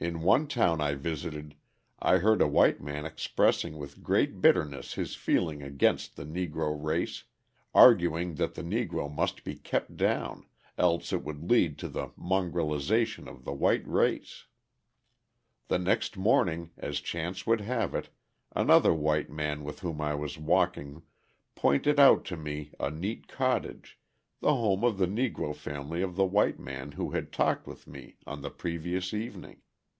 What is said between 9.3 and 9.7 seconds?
be